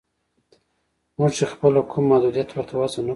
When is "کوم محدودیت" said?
1.91-2.49